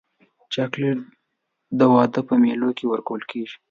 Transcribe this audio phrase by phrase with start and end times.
[0.53, 0.99] چاکلېټ
[1.79, 3.55] د واده په مېلو کې ورکول کېږي.